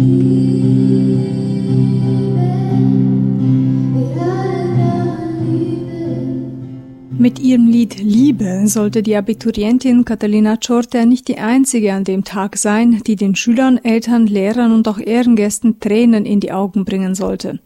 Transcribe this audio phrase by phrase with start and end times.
[0.00, 0.59] Mm-hmm.
[7.20, 12.56] Mit ihrem Lied Liebe sollte die Abiturientin Catalina Ciorte nicht die einzige an dem Tag
[12.56, 17.58] sein, die den Schülern, Eltern, Lehrern und auch Ehrengästen Tränen in die Augen bringen sollte.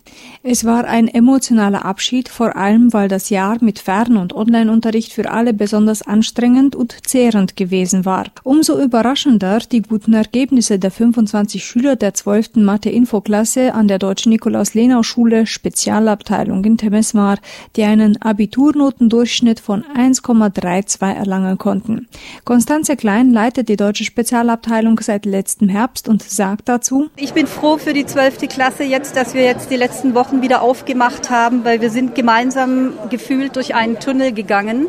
[0.43, 5.31] Es war ein emotionaler Abschied, vor allem weil das Jahr mit Fern- und Online-Unterricht für
[5.31, 8.25] alle besonders anstrengend und zehrend gewesen war.
[8.43, 12.57] Umso überraschender die guten Ergebnisse der 25 Schüler der 12.
[12.57, 17.39] Mathe-Info-Klasse an der Deutschen Nikolaus-Lenau-Schule Spezialabteilung in Temeswar,
[17.77, 22.09] die einen Abiturnotendurchschnitt Durchschnitt von 1,32 erlangen konnten.
[22.45, 27.77] Konstanze Klein leitet die deutsche Spezialabteilung seit letztem Herbst und sagt dazu, Ich bin froh
[27.77, 28.49] für die 12.
[28.49, 32.95] Klasse jetzt, dass wir jetzt die letzten Wochen wieder aufgemacht haben, weil wir sind gemeinsam
[33.11, 34.87] gefühlt durch einen Tunnel gegangen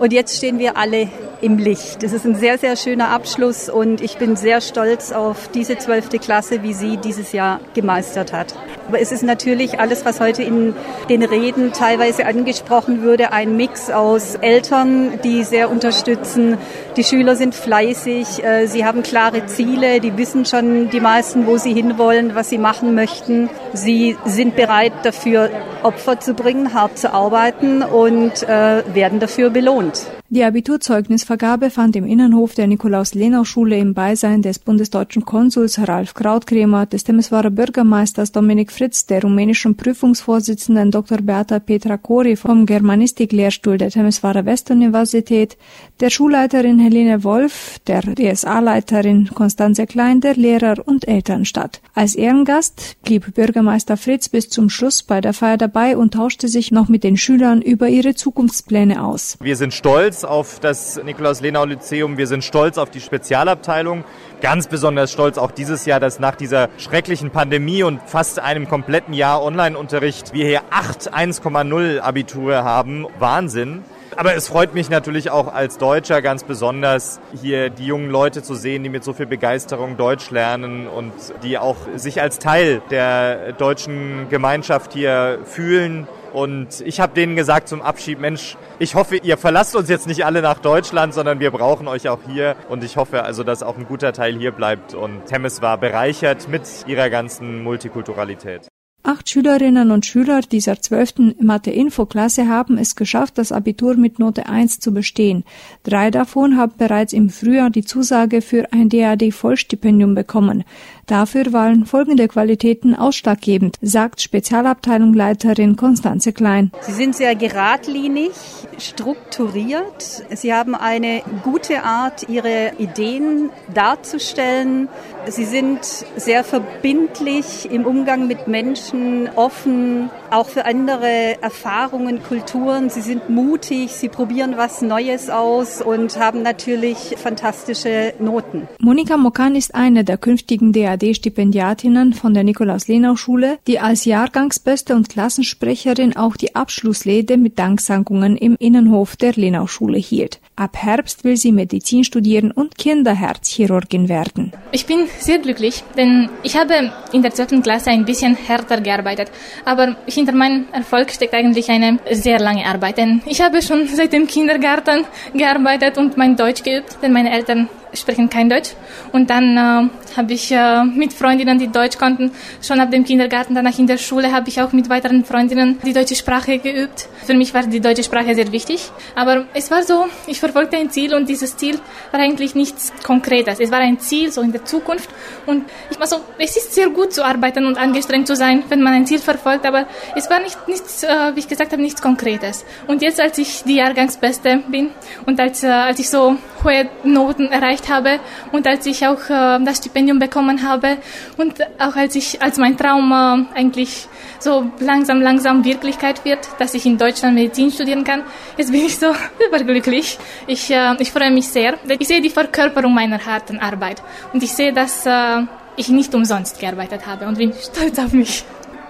[0.00, 1.08] und jetzt stehen wir alle
[1.42, 2.02] im Licht.
[2.02, 6.18] Es ist ein sehr, sehr schöner Abschluss und ich bin sehr stolz auf diese zwölfte
[6.18, 8.54] Klasse, wie sie dieses Jahr gemeistert hat.
[8.88, 10.74] Aber es ist natürlich alles, was heute in
[11.08, 16.58] den Reden teilweise angesprochen würde, ein Mix aus Eltern, die sehr unterstützen.
[16.96, 21.56] Die Schüler sind fleißig, äh, sie haben klare Ziele, die wissen schon die meisten, wo
[21.56, 23.50] sie hinwollen, was sie machen möchten.
[23.72, 25.50] Sie sind bereit dafür,
[25.82, 30.06] Opfer zu bringen, hart zu arbeiten und äh, werden dafür belohnt.
[30.34, 37.04] Die Abiturzeugnisvergabe fand im Innenhof der Nikolaus-Lenau-Schule im Beisein des bundesdeutschen Konsuls Ralf Krautkremer, des
[37.04, 41.18] Temeswarer Bürgermeisters Dominik Fritz, der rumänischen Prüfungsvorsitzenden Dr.
[41.18, 45.58] Beata Petra Kori vom Germanistik-Lehrstuhl der Temeswarer Westuniversität,
[46.02, 51.80] der Schulleiterin Helene Wolf, der DSA-Leiterin Konstanze Klein, der Lehrer und Eltern statt.
[51.94, 56.72] Als Ehrengast blieb Bürgermeister Fritz bis zum Schluss bei der Feier dabei und tauschte sich
[56.72, 59.38] noch mit den Schülern über ihre Zukunftspläne aus.
[59.40, 62.18] Wir sind stolz auf das Nikolaus-Lenau-Lyzeum.
[62.18, 64.02] Wir sind stolz auf die Spezialabteilung.
[64.40, 69.14] Ganz besonders stolz auch dieses Jahr, dass nach dieser schrecklichen Pandemie und fast einem kompletten
[69.14, 73.06] Jahr Online-Unterricht wir hier acht 1,0 Abitur haben.
[73.20, 73.84] Wahnsinn.
[74.16, 78.54] Aber es freut mich natürlich auch als Deutscher ganz besonders, hier die jungen Leute zu
[78.54, 81.12] sehen, die mit so viel Begeisterung Deutsch lernen und
[81.42, 86.06] die auch sich als Teil der deutschen Gemeinschaft hier fühlen.
[86.32, 90.24] Und ich habe denen gesagt zum Abschied, Mensch, ich hoffe, ihr verlasst uns jetzt nicht
[90.24, 92.56] alle nach Deutschland, sondern wir brauchen euch auch hier.
[92.68, 94.94] Und ich hoffe also, dass auch ein guter Teil hier bleibt.
[94.94, 98.68] Und Temmes war bereichert mit ihrer ganzen Multikulturalität.
[99.04, 104.78] Acht Schülerinnen und Schüler dieser zwölften Mathe-Info-Klasse haben es geschafft, das Abitur mit Note 1
[104.78, 105.42] zu bestehen.
[105.82, 110.62] Drei davon haben bereits im Frühjahr die Zusage für ein DAD-Vollstipendium bekommen.
[111.12, 116.72] Dafür waren folgende Qualitäten ausschlaggebend, sagt Spezialabteilungsleiterin Konstanze Klein.
[116.80, 118.30] Sie sind sehr geradlinig,
[118.78, 120.24] strukturiert.
[120.34, 124.88] Sie haben eine gute Art, ihre Ideen darzustellen.
[125.28, 125.84] Sie sind
[126.16, 132.88] sehr verbindlich im Umgang mit Menschen, offen, auch für andere Erfahrungen, Kulturen.
[132.88, 138.66] Sie sind mutig, sie probieren was Neues aus und haben natürlich fantastische Noten.
[138.80, 140.72] Monika Mokan ist eine der künftigen
[141.02, 148.56] DAD-Stipendiatinnen von der Nikolaus-Lenau-Schule, die als Jahrgangsbeste und Klassensprecherin auch die Abschlussrede mit Danksagungen im
[148.58, 150.40] Innenhof der Lenau-Schule hielt.
[150.54, 154.52] Ab Herbst will sie Medizin studieren und Kinderherzchirurgin werden.
[154.70, 159.30] Ich bin sehr glücklich, denn ich habe in der zweiten Klasse ein bisschen härter gearbeitet.
[159.64, 162.98] Aber hinter meinem Erfolg steckt eigentlich eine sehr lange Arbeit.
[162.98, 167.68] Denn ich habe schon seit dem Kindergarten gearbeitet und mein Deutsch geübt, denn meine Eltern
[167.94, 168.70] sprechen kein Deutsch.
[169.12, 173.54] Und dann äh, habe ich äh, mit Freundinnen, die Deutsch konnten, schon ab dem Kindergarten,
[173.54, 177.08] danach in der Schule habe ich auch mit weiteren Freundinnen die deutsche Sprache geübt.
[177.24, 178.90] Für mich war die deutsche Sprache sehr wichtig.
[179.14, 181.78] Aber es war so, ich verfolgte ein Ziel und dieses Ziel
[182.10, 183.60] war eigentlich nichts Konkretes.
[183.60, 185.10] Es war ein Ziel so in der Zukunft.
[185.46, 188.82] Und ich war so, es ist sehr gut zu arbeiten und angestrengt zu sein, wenn
[188.82, 192.02] man ein Ziel verfolgt, aber es war nicht, nichts, äh, wie ich gesagt habe, nichts
[192.02, 192.64] Konkretes.
[192.86, 194.90] Und jetzt, als ich die Jahrgangsbeste bin
[195.26, 198.20] und als, äh, als ich so hohe Noten erreicht habe
[198.52, 200.98] und als ich auch äh, das Stipendium bekommen habe
[201.36, 204.08] und auch als ich als mein Traum äh, eigentlich
[204.38, 208.22] so langsam langsam Wirklichkeit wird, dass ich in Deutschland Medizin studieren kann,
[208.56, 209.14] jetzt bin ich so
[209.48, 210.18] überglücklich.
[210.46, 211.74] Ich äh, ich freue mich sehr.
[211.98, 214.02] Ich sehe die Verkörperung meiner harten Arbeit
[214.32, 215.42] und ich sehe, dass äh,
[215.76, 218.44] ich nicht umsonst gearbeitet habe und bin stolz auf mich.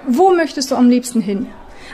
[0.07, 1.49] Wo möchtest du am liebsten hin?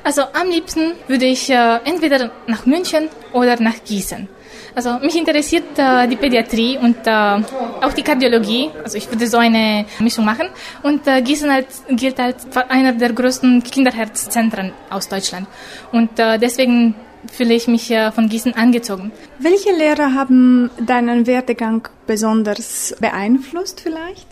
[0.05, 4.29] Also am liebsten würde ich äh, entweder nach München oder nach Gießen.
[4.75, 8.71] Also mich interessiert äh, die Pädiatrie und äh, auch die Kardiologie.
[8.83, 10.49] Also ich würde so eine Mischung machen.
[10.83, 15.47] Und äh, Gießen als, gilt als einer der größten Kinderherzzentren aus Deutschland.
[15.93, 16.95] Und äh, deswegen
[17.33, 19.13] fühle ich mich äh, von Gießen angezogen.
[19.39, 24.27] Welche Lehrer haben deinen Werdegang besonders beeinflusst vielleicht?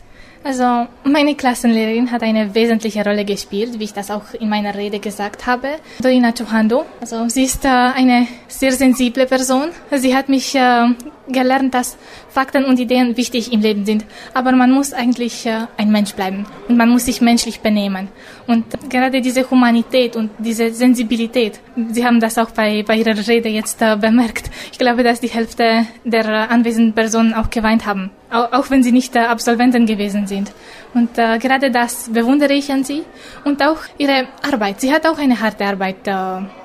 [0.47, 5.01] Also meine Klassenlehrerin hat eine wesentliche Rolle gespielt, wie ich das auch in meiner Rede
[5.01, 5.71] gesagt habe.
[6.01, 6.85] Dorina Chuhando.
[7.01, 9.71] Also sie ist äh, eine sehr sensible Person.
[9.91, 10.87] Sie hat mich äh,
[11.29, 11.99] gelernt, dass
[12.29, 14.05] Fakten und Ideen wichtig im Leben sind.
[14.35, 18.07] Aber man muss eigentlich äh, ein Mensch bleiben und man muss sich menschlich benehmen.
[18.47, 21.59] Und gerade diese Humanität und diese Sensibilität,
[21.91, 24.49] Sie haben das auch bei, bei Ihrer Rede jetzt bemerkt.
[24.71, 29.15] Ich glaube, dass die Hälfte der anwesenden Personen auch geweint haben auch wenn sie nicht
[29.15, 30.53] äh, Absolventen gewesen sind.
[30.95, 33.03] Und äh, gerade das bewundere ich an sie
[33.45, 34.81] und auch ihre Arbeit.
[34.81, 36.13] Sie hat auch eine harte Arbeit äh,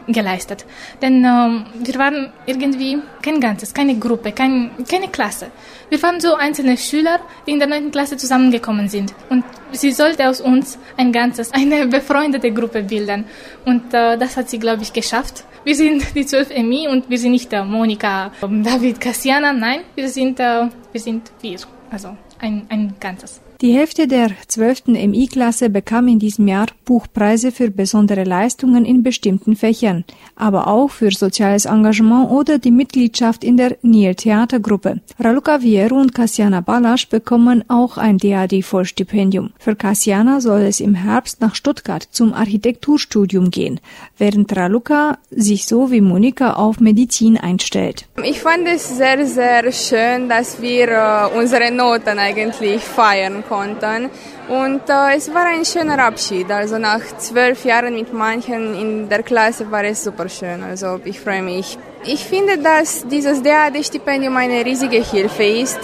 [0.08, 0.66] geleistet.
[1.02, 5.52] Denn äh, wir waren irgendwie kein Ganzes, keine Gruppe, kein, keine Klasse.
[5.90, 9.14] Wir waren so einzelne Schüler, die in der neunten Klasse zusammengekommen sind.
[9.30, 13.26] Und sie sollte aus uns ein Ganzes, eine befreundete Gruppe bilden.
[13.66, 15.44] Und äh, das hat sie, glaube ich, geschafft.
[15.64, 20.10] Wir sind die 12 MI und wir sind nicht äh, Monika, David, Cassiana, nein, wir
[20.10, 21.58] sind, äh, wir sind wir,
[21.92, 23.42] also ein, ein Ganzes.
[23.62, 24.88] Die Hälfte der 12.
[24.88, 30.04] MI-Klasse bekam in diesem Jahr Buchpreise für besondere Leistungen in bestimmten Fächern,
[30.36, 35.02] aber auch für soziales Engagement oder die Mitgliedschaft in der Niel Theatergruppe.
[35.20, 39.52] Raluca Vieru und Cassiana Balasch bekommen auch ein DAD-Vollstipendium.
[39.60, 43.80] Für Cassiana soll es im Herbst nach Stuttgart zum Architekturstudium gehen,
[44.18, 48.08] während Raluca sich so wie Monika auf Medizin einstellt.
[48.24, 54.10] Ich fand es sehr, sehr schön, dass wir äh, unsere Noten eigentlich feiern konnten.
[54.48, 56.50] Und äh, es war ein schöner Abschied.
[56.50, 60.64] Also nach zwölf Jahren mit manchen in der Klasse war es super schön.
[60.64, 61.78] Also ich freue mich.
[62.06, 65.80] Ich finde, dass dieses DAD-Stipendium eine riesige Hilfe ist.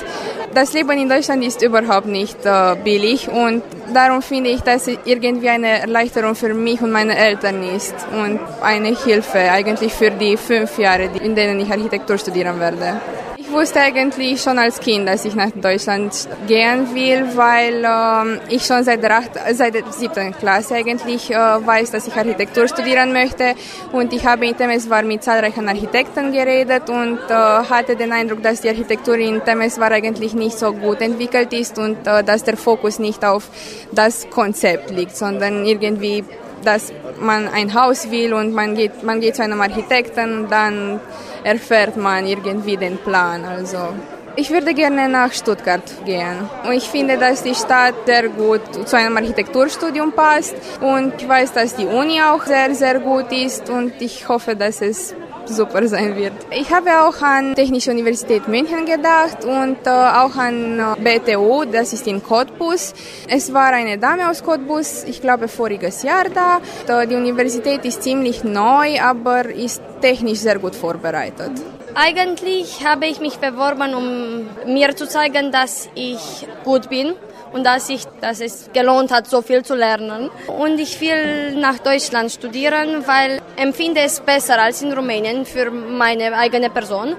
[0.53, 3.61] Das Leben in Deutschland ist überhaupt nicht äh, billig und
[3.93, 8.39] darum finde ich, dass es irgendwie eine Erleichterung für mich und meine Eltern ist und
[8.63, 12.99] eine Hilfe eigentlich für die fünf Jahre, in denen ich Architektur studieren werde.
[13.47, 16.11] Ich wusste eigentlich schon als Kind, dass ich nach Deutschland
[16.47, 21.35] gehen will, weil äh, ich schon seit der, acht, seit der siebten Klasse eigentlich äh,
[21.35, 23.55] weiß, dass ich Architektur studieren möchte.
[23.93, 28.59] Und ich habe in Temeswar mit zahlreichen Architekten geredet und äh, hatte den Eindruck, dass
[28.59, 32.99] die Architektur in Temeswar eigentlich nicht so gut entwickelt ist und äh, dass der Fokus
[32.99, 33.49] nicht auf
[33.93, 36.25] das Konzept liegt, sondern irgendwie
[36.63, 40.99] dass man ein Haus will und man geht, man geht zu einem Architekten, dann
[41.43, 43.45] erfährt man irgendwie den Plan.
[43.45, 43.93] Also
[44.35, 46.47] ich würde gerne nach Stuttgart gehen.
[46.63, 50.55] Und ich finde, dass die Stadt sehr gut zu einem Architekturstudium passt.
[50.79, 53.67] Und ich weiß, dass die Uni auch sehr, sehr gut ist.
[53.69, 55.15] Und ich hoffe, dass es
[55.49, 56.33] super sein wird.
[56.51, 61.93] Ich habe auch an Technische Universität München gedacht und äh, auch an äh, BTU, das
[61.93, 62.93] ist in Cottbus.
[63.27, 66.59] Es war eine Dame aus Cottbus, ich glaube voriges Jahr da.
[67.05, 71.51] Die Universität ist ziemlich neu, aber ist technisch sehr gut vorbereitet.
[71.95, 77.15] Eigentlich habe ich mich beworben, um mir zu zeigen, dass ich gut bin
[77.53, 80.29] und dass, ich, dass es gelohnt hat, so viel zu lernen.
[80.47, 86.35] Und ich will nach Deutschland studieren, weil empfinde es besser als in Rumänien für meine
[86.35, 87.15] eigene Person.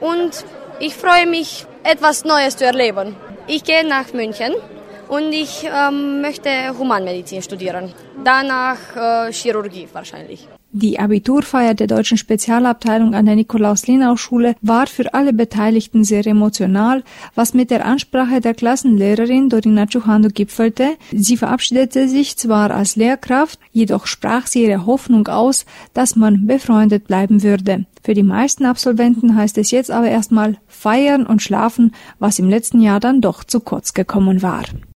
[0.00, 0.44] Und
[0.78, 3.16] ich freue mich, etwas Neues zu erleben.
[3.46, 4.54] Ich gehe nach München
[5.08, 7.92] und ich ähm, möchte Humanmedizin studieren.
[8.22, 8.78] Danach
[9.28, 10.48] äh, Chirurgie wahrscheinlich.
[10.74, 17.52] Die Abiturfeier der deutschen Spezialabteilung an der Nikolaus-Lenau-Schule war für alle Beteiligten sehr emotional, was
[17.52, 20.96] mit der Ansprache der Klassenlehrerin Dorina Ciuhando gipfelte.
[21.12, 27.06] Sie verabschiedete sich zwar als Lehrkraft, jedoch sprach sie ihre Hoffnung aus, dass man befreundet
[27.06, 27.84] bleiben würde.
[28.02, 32.80] Für die meisten Absolventen heißt es jetzt aber erstmal feiern und schlafen, was im letzten
[32.80, 34.64] Jahr dann doch zu kurz gekommen war.